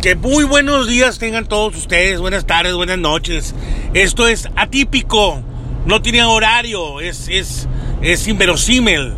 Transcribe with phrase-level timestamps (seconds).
[0.00, 3.54] Que muy buenos días tengan todos ustedes, buenas tardes, buenas noches.
[3.92, 5.42] Esto es atípico,
[5.84, 7.68] no tiene horario, es, es,
[8.00, 9.12] es inverosímil.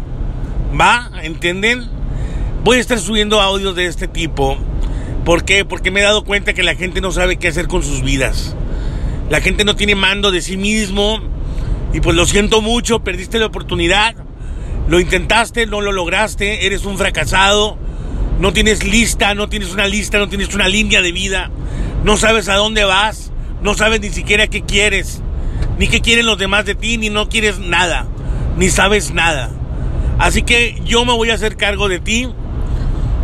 [0.79, 1.09] ¿Va?
[1.23, 1.89] ¿Entienden?
[2.65, 4.59] Voy a estar subiendo audios de este tipo.
[5.25, 5.65] ¿Por qué?
[5.65, 8.57] Porque me he dado cuenta que la gente no sabe qué hacer con sus vidas.
[9.31, 11.21] La gente no tiene mando de sí mismo.
[11.93, 14.17] Y pues lo siento mucho, perdiste la oportunidad.
[14.89, 17.79] Lo intentaste, no lo lograste, eres un fracasado
[18.43, 21.49] no tienes lista, no tienes una lista, no tienes una línea de vida,
[22.03, 23.31] no sabes a dónde vas,
[23.63, 25.23] no sabes ni siquiera qué quieres,
[25.79, 28.09] ni qué quieren los demás de ti, ni no quieres nada,
[28.57, 29.49] ni sabes nada.
[30.19, 32.27] Así que yo me voy a hacer cargo de ti.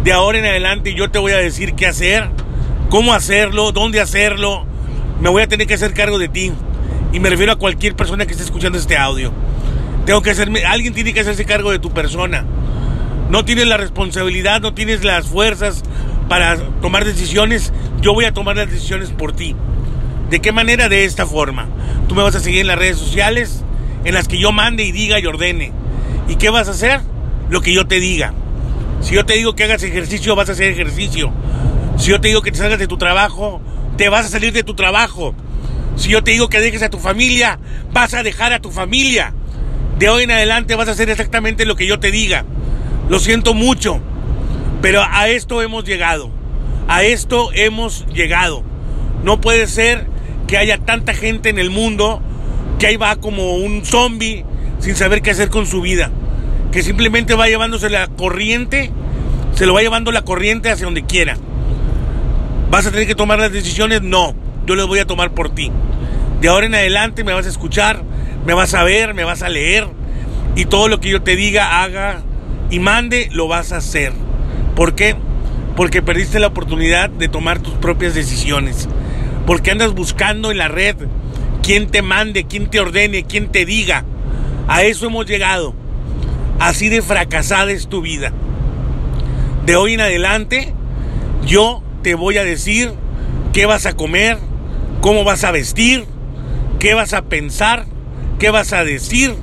[0.04, 2.28] De ahora en adelante yo te voy a decir qué hacer,
[2.88, 4.66] cómo hacerlo, dónde hacerlo.
[5.20, 6.52] Me voy a tener que hacer cargo de ti.
[7.12, 9.32] Y me refiero a cualquier persona que esté escuchando este audio.
[10.06, 12.44] Tengo que hacerme, alguien tiene que hacerse cargo de tu persona
[13.30, 15.82] no tienes la responsabilidad, no tienes las fuerzas
[16.28, 19.54] para tomar decisiones, yo voy a tomar las decisiones por ti.
[20.30, 20.88] ¿De qué manera?
[20.88, 21.66] De esta forma.
[22.08, 23.64] Tú me vas a seguir en las redes sociales,
[24.04, 25.72] en las que yo mande y diga y ordene.
[26.28, 27.00] ¿Y qué vas a hacer?
[27.50, 28.32] Lo que yo te diga.
[29.00, 31.32] Si yo te digo que hagas ejercicio, vas a hacer ejercicio.
[31.96, 33.60] Si yo te digo que te salgas de tu trabajo,
[33.96, 35.34] te vas a salir de tu trabajo.
[35.96, 37.58] Si yo te digo que dejes a tu familia,
[37.92, 39.34] vas a dejar a tu familia.
[39.98, 42.44] De hoy en adelante vas a hacer exactamente lo que yo te diga.
[43.08, 44.00] Lo siento mucho,
[44.82, 46.30] pero a esto hemos llegado.
[46.88, 48.62] A esto hemos llegado.
[49.24, 50.06] No puede ser
[50.46, 52.20] que haya tanta gente en el mundo
[52.78, 54.44] que ahí va como un zombie
[54.78, 56.10] sin saber qué hacer con su vida.
[56.70, 58.92] Que simplemente va llevándose la corriente,
[59.54, 61.36] se lo va llevando la corriente hacia donde quiera.
[62.70, 64.02] ¿Vas a tener que tomar las decisiones?
[64.02, 64.34] No,
[64.66, 65.72] yo las voy a tomar por ti.
[66.42, 68.02] De ahora en adelante me vas a escuchar,
[68.46, 69.88] me vas a ver, me vas a leer
[70.54, 72.22] y todo lo que yo te diga, haga,
[72.70, 74.12] y mande, lo vas a hacer.
[74.74, 75.16] ¿Por qué?
[75.76, 78.88] Porque perdiste la oportunidad de tomar tus propias decisiones.
[79.46, 80.96] Porque andas buscando en la red
[81.62, 84.04] quién te mande, quién te ordene, quién te diga.
[84.66, 85.74] A eso hemos llegado.
[86.60, 88.32] Así de fracasada es tu vida.
[89.64, 90.74] De hoy en adelante,
[91.46, 92.92] yo te voy a decir
[93.52, 94.38] qué vas a comer,
[95.00, 96.04] cómo vas a vestir,
[96.78, 97.86] qué vas a pensar,
[98.38, 99.34] qué vas a decir,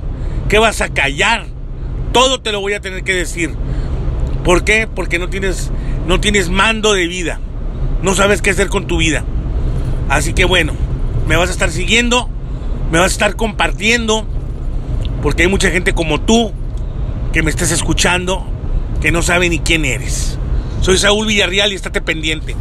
[0.48, 1.55] qué vas a callar
[2.16, 3.50] todo te lo voy a tener que decir.
[4.42, 4.86] ¿Por qué?
[4.86, 5.70] Porque no tienes,
[6.06, 7.40] no tienes mando de vida.
[8.00, 9.22] No sabes qué hacer con tu vida.
[10.08, 10.72] Así que bueno,
[11.28, 12.30] me vas a estar siguiendo,
[12.90, 14.26] me vas a estar compartiendo,
[15.20, 16.52] porque hay mucha gente como tú
[17.34, 18.46] que me estás escuchando
[19.02, 20.38] que no sabe ni quién eres.
[20.80, 22.56] Soy Saúl Villarreal y estate pendiente.